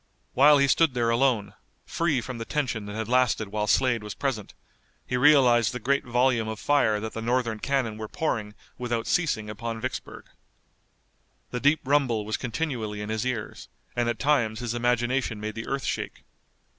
[0.33, 1.53] While he stood there alone,
[1.85, 4.55] free from the tension that had lasted while Slade was present,
[5.05, 9.47] he realized the great volume of fire that the Northern cannon were pouring without ceasing
[9.47, 10.25] upon Vicksburg.
[11.51, 15.67] The deep rumble was continually in his ears, and at times his imagination made the
[15.67, 16.23] earth shake.